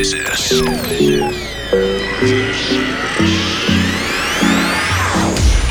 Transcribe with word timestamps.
business. 0.00 0.62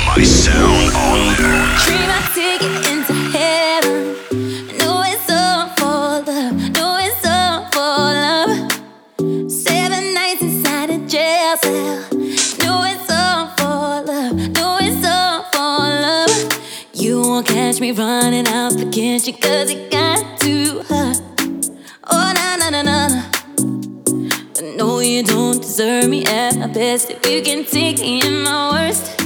My 0.06 0.24
sound 0.24 0.94
on 0.94 1.34
air. 1.40 1.66
Dream 1.84 2.10
I 2.14 2.22
take 2.36 2.62
it 2.62 2.76
into 2.92 3.16
heaven. 3.36 3.98
I 4.70 4.74
know 4.78 4.98
it's 5.12 5.28
all 5.32 5.66
for 5.78 6.02
love. 6.30 6.54
I 6.66 6.70
know 6.78 6.94
it's 7.08 7.26
all 7.26 7.58
for 7.74 8.02
love. 8.24 9.52
Seven 9.52 10.14
nights 10.14 10.44
inside 10.44 10.92
a 10.92 11.00
jail 11.08 11.58
cell. 11.64 12.06
I 12.12 12.58
know 12.64 12.80
it's 12.92 13.10
all 13.12 13.48
for 13.58 14.06
love. 14.12 14.36
I 14.40 14.48
know 14.58 14.78
it's 14.80 15.04
all 15.08 15.40
for 15.54 15.80
love. 16.06 16.38
You 16.94 17.22
won't 17.22 17.48
catch 17.48 17.80
me 17.80 17.92
running 17.94 18.48
out 18.48 18.74
the 18.74 18.86
kitchen 18.92 19.34
'cause 19.42 19.72
you 19.74 19.90
got. 19.90 19.99
deserve 25.80 26.10
me 26.10 26.26
at 26.26 26.58
my 26.58 26.68
best. 26.68 27.10
If 27.10 27.26
you 27.26 27.42
can 27.42 27.64
take 27.64 28.00
me 28.00 28.20
in 28.22 28.44
my 28.44 28.72
worst. 28.74 29.19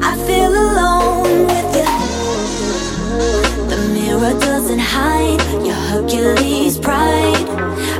I 0.00 0.14
feel 0.26 0.52
alone 0.52 1.46
with 1.46 1.76
you. 1.76 1.94
The 3.68 3.78
mirror 3.94 4.34
doesn't 4.40 4.78
hide 4.78 5.40
your 5.66 5.74
Hercules 5.74 6.78
pride, 6.78 7.46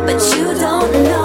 but 0.07 0.21
you 0.37 0.45
don't 0.55 0.93
know. 1.05 1.18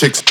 chicks 0.00 0.29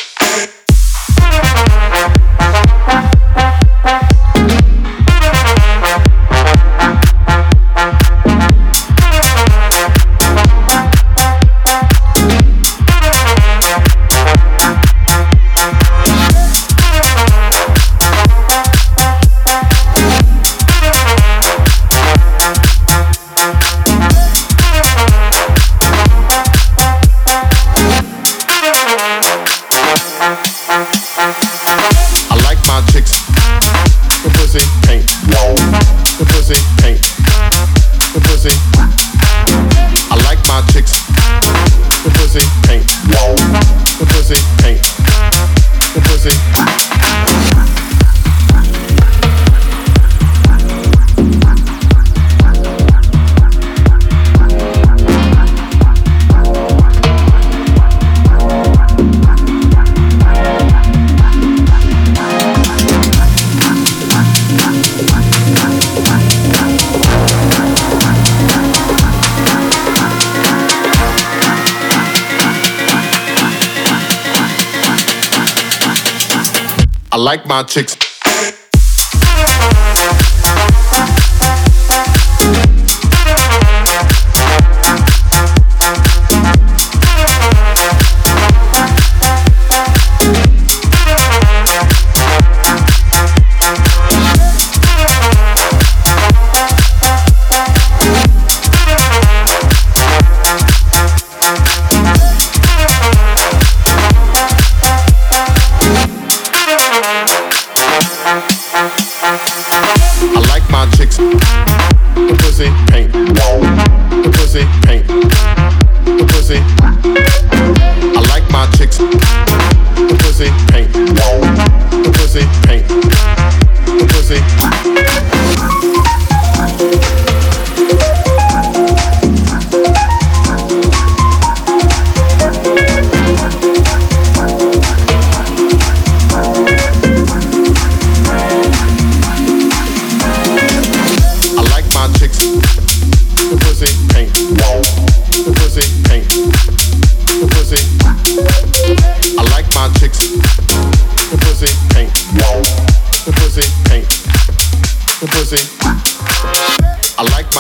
like 77.30 77.46
my 77.46 77.62
chicks. 77.62 78.09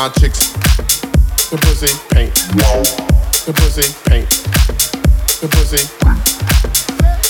my 0.09 0.15
chicks. 0.21 0.53
The 1.49 1.57
pussy 1.61 1.91
pink. 2.09 2.33
The 3.45 3.53
pussy 3.53 3.83
pink. 4.09 4.27
The 5.39 5.47
pussy. 5.47 5.81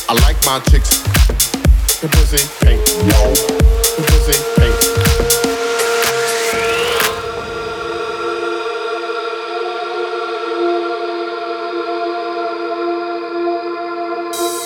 I 0.07 0.13
like 0.24 0.38
my 0.45 0.59
chicks. 0.69 1.00
The 2.00 2.07
pussy 2.07 2.38
pink. 2.63 2.86
The 3.95 4.03
pussy 4.07 4.36
pink. 4.55 4.75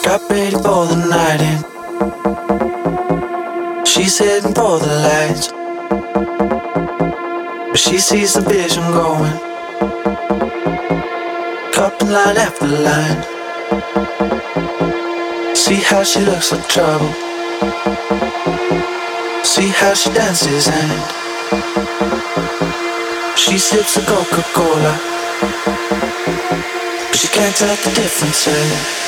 Got 0.04 0.22
ready 0.30 0.58
for 0.58 0.86
the 0.86 0.96
night 1.10 1.42
in. 1.42 1.60
She's 3.86 4.18
heading 4.20 4.54
for 4.54 4.80
the 4.80 4.88
lights 5.02 5.63
sees 8.00 8.34
the 8.34 8.42
vision 8.42 8.84
going. 8.92 9.34
Cupping 11.72 12.10
line 12.10 12.38
after 12.38 12.68
line. 12.68 13.24
See 15.56 15.76
how 15.76 16.04
she 16.04 16.20
looks 16.20 16.52
like 16.52 16.68
trouble. 16.68 17.12
See 19.44 19.70
how 19.70 19.94
she 19.94 20.10
dances 20.14 20.68
and 20.68 21.02
she 23.38 23.58
sips 23.58 23.98
a 23.98 24.02
Coca-Cola. 24.02 25.00
But 27.10 27.16
she 27.16 27.28
can't 27.28 27.56
tell 27.56 27.76
the 27.76 27.92
difference. 27.96 29.03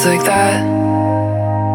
It's 0.00 0.06
like 0.06 0.24
that. 0.24 0.64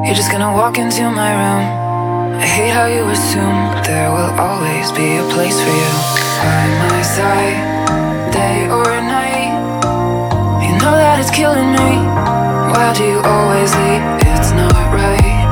You're 0.04 0.18
just 0.18 0.32
gonna 0.32 0.50
walk 0.50 0.80
into 0.80 1.04
my 1.14 1.30
room. 1.30 2.42
I 2.42 2.42
hate 2.42 2.74
how 2.74 2.88
you 2.90 3.06
assume 3.14 3.70
there 3.86 4.10
will 4.10 4.34
always 4.42 4.90
be 4.98 5.22
a 5.22 5.26
place 5.30 5.54
for 5.62 5.70
you 5.70 5.94
by 6.42 6.66
my 6.90 7.02
side, 7.06 7.62
day 8.34 8.66
or 8.66 8.90
night. 8.98 9.54
You 10.58 10.74
know 10.82 10.98
that 10.98 11.22
it's 11.22 11.30
killing 11.30 11.70
me. 11.70 12.02
Why 12.74 12.98
do 12.98 13.06
you 13.06 13.22
always 13.22 13.70
leave? 13.78 14.02
It's 14.34 14.50
not 14.58 14.74
right. 14.90 15.46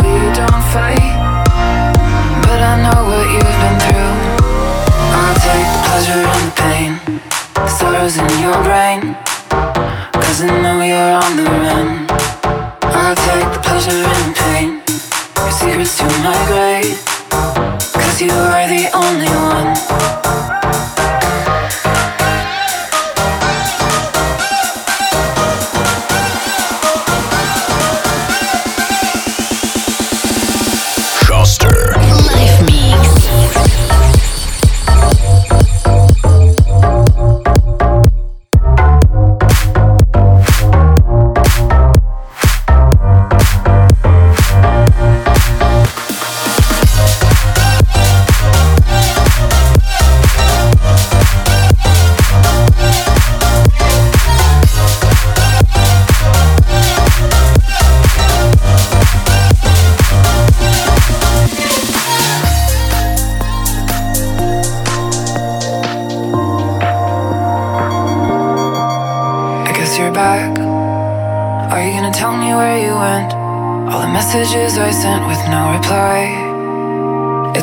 We 0.00 0.32
don't 0.32 0.64
fight, 0.72 1.12
but 2.48 2.56
I 2.72 2.88
know 2.88 3.00
what 3.04 3.26
you've 3.36 3.58
been 3.60 3.78
through. 3.84 4.16
I'll 5.12 5.38
take 5.44 5.68
pleasure 5.84 6.24
and 6.24 6.44
the 6.48 6.54
pain, 6.56 6.90
the 7.52 7.68
sorrows 7.68 8.16
in 8.16 8.32
your 8.40 8.56
brain. 8.64 9.27
I 10.40 10.46
know 10.62 10.80
you're 10.84 11.14
on 11.18 11.36
the 11.36 11.42
run. 11.42 12.06
I'll 12.94 13.16
take 13.16 13.52
the 13.52 13.60
pleasure 13.60 13.90
and 13.90 14.36
pain, 14.36 14.82
your 15.36 15.50
secrets 15.50 15.98
to 15.98 16.04
my 16.22 16.36
grave. 16.46 17.02
Cause 17.92 18.22
you 18.22 18.30
are 18.30 18.68
the 18.68 18.88
only 18.94 19.26
one. 19.26 20.27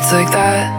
It's 0.06 0.14
like 0.14 0.30
that. 0.30 0.70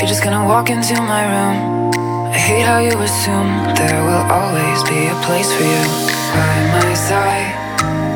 You're 0.00 0.08
just 0.08 0.24
gonna 0.24 0.48
walk 0.48 0.70
into 0.70 0.96
my 1.02 1.22
room. 1.28 1.92
I 2.32 2.38
hate 2.48 2.64
how 2.64 2.80
you 2.80 2.96
assume 2.96 3.76
there 3.76 4.00
will 4.08 4.24
always 4.32 4.80
be 4.88 5.12
a 5.12 5.16
place 5.28 5.52
for 5.52 5.60
you 5.60 5.84
by 6.32 6.56
my 6.80 6.94
side, 6.96 7.52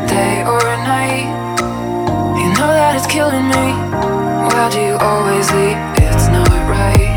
day 0.09 0.41
or 0.49 0.65
night. 0.89 1.29
You 2.33 2.49
know 2.57 2.73
that 2.73 2.97
it's 2.97 3.05
killing 3.05 3.45
me. 3.45 3.67
Why 4.49 4.73
do 4.73 4.81
you 4.81 4.97
always 4.97 5.53
leave? 5.53 5.77
It's 6.01 6.33
not 6.33 6.49
right. 6.65 7.13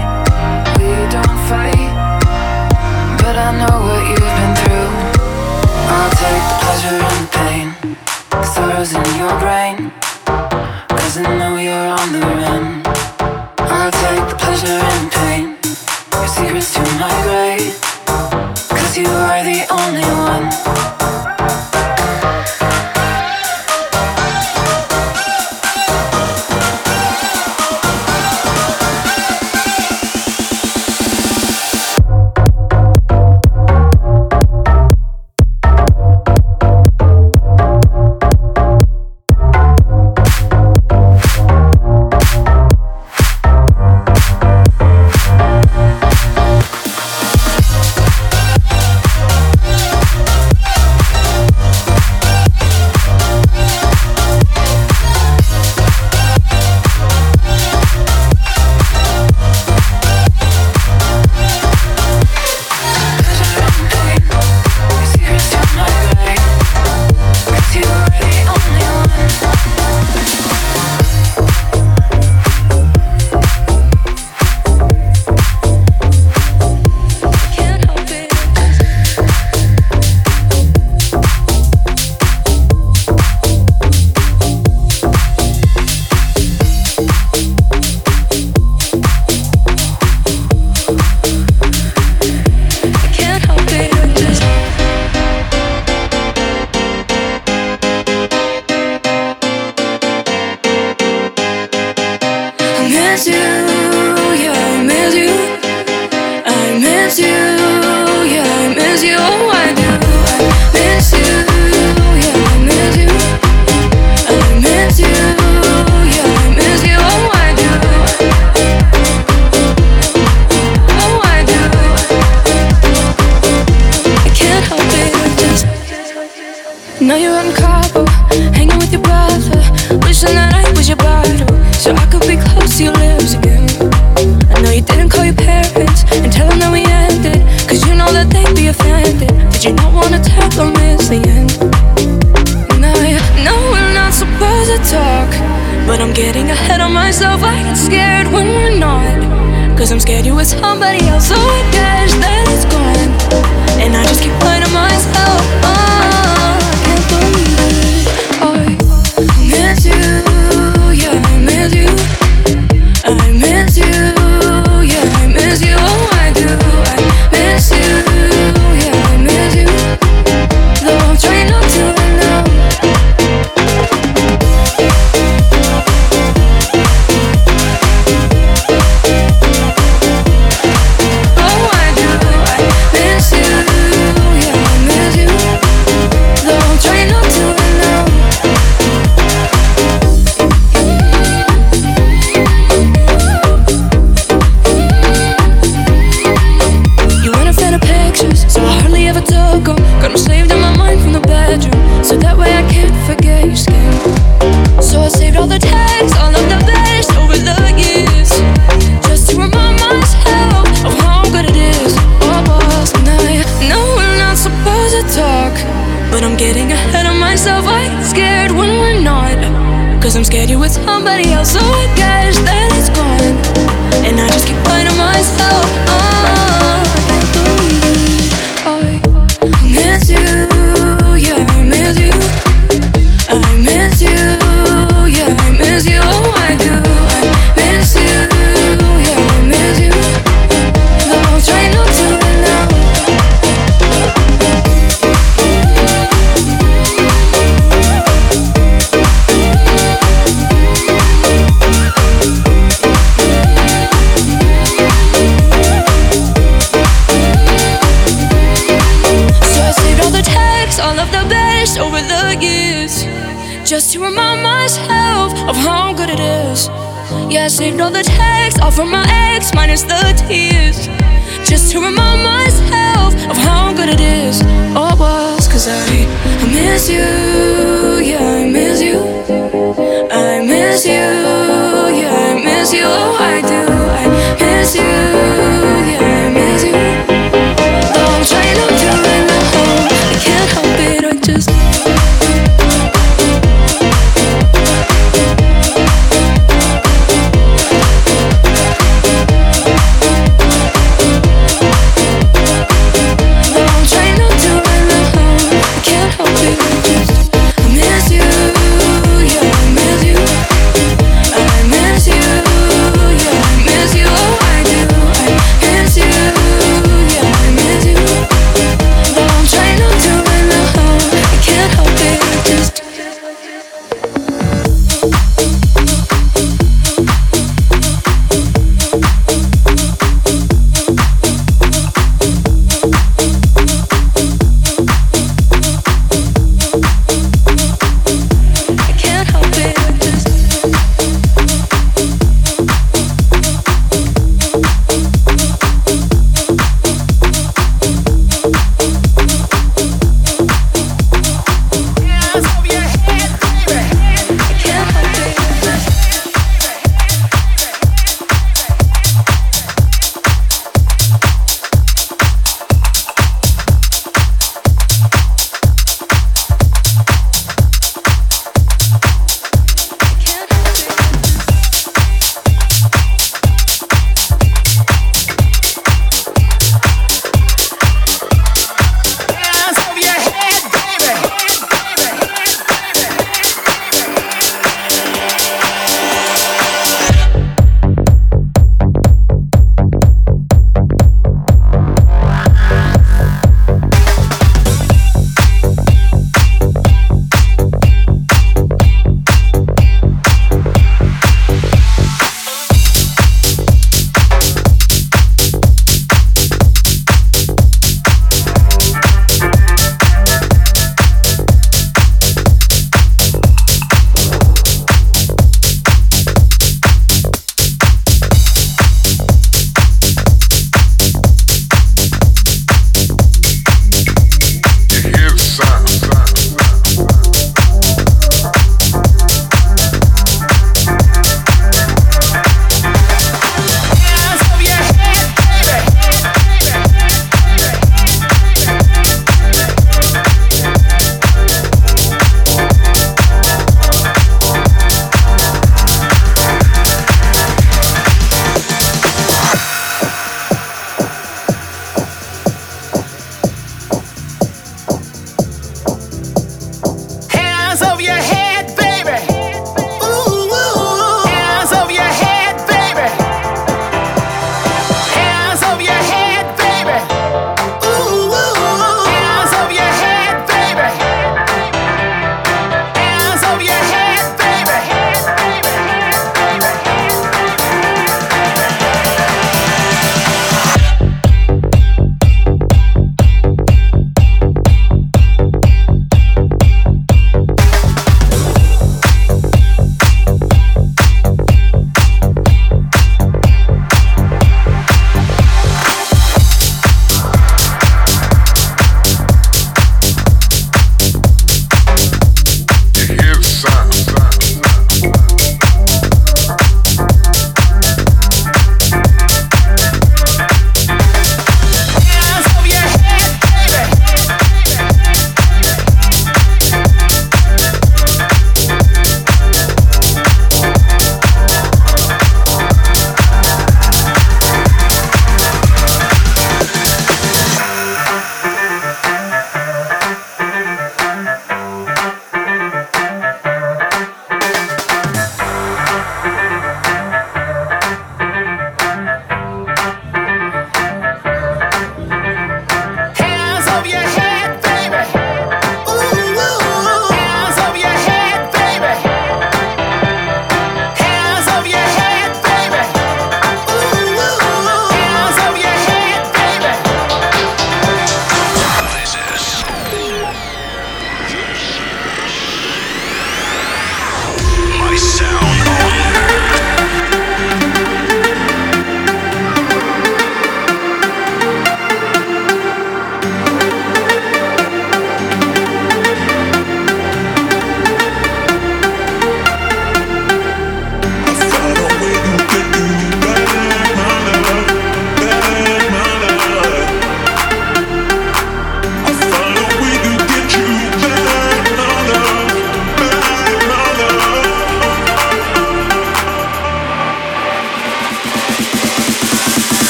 We 0.75 0.91
don't 1.07 1.39
fight. 1.47 1.87
But 3.23 3.39
I 3.39 3.63
know 3.63 3.79
what 3.79 4.03
you've 4.11 4.35
been 4.43 4.55
through. 4.59 4.91
I'll 5.87 6.13
take 6.19 6.43
the 6.51 6.57
pleasure 6.67 6.99
and 6.99 7.15
the 7.15 7.31
pain, 7.31 7.67
the 8.27 8.43
sorrows 8.43 8.91
in 8.91 9.07
your 9.15 9.31
brain. 9.39 9.93
I 11.15 11.21
know 11.37 11.57
you're 11.57 11.73
on 11.73 12.11
the 12.11 12.19
run. 12.19 12.81
I'll 13.69 13.91
take 13.91 14.29
the 14.29 14.35
pleasure 14.35 14.81
and 14.81 15.11
pain, 15.11 15.57
your 16.11 16.27
secrets 16.27 16.73
to 16.73 16.81
my 16.97 17.13
grave. 17.21 17.77
Cause 18.69 18.97
you 18.97 19.05
are 19.05 19.43
the 19.43 19.61
only 19.69 20.02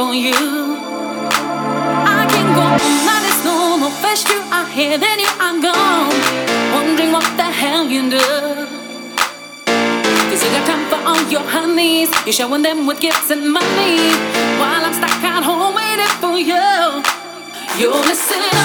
You're 0.00 0.14
here, 4.80 4.96
then 4.98 5.18
you 5.18 5.28
are 5.46 5.60
gone. 5.60 6.14
Wondering 6.72 7.12
what 7.12 7.24
the 7.36 7.48
hell 7.60 7.84
you 7.84 8.08
do. 8.08 8.16
You 10.30 10.36
see, 10.40 10.48
I've 10.56 10.88
for 10.88 11.00
all 11.08 11.22
your 11.28 11.42
honeys. 11.42 12.10
You're 12.24 12.32
showing 12.32 12.62
them 12.62 12.86
with 12.86 13.00
gifts 13.00 13.30
and 13.30 13.52
money 13.52 13.98
while 14.60 14.82
I'm 14.86 14.94
stuck 14.94 15.22
at 15.22 15.42
home 15.42 15.74
waiting 15.74 16.14
for 16.22 16.38
you. 16.38 17.02
You're 17.78 18.02
missing 18.06 18.59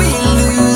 we 0.00 0.06
lose. 0.06 0.69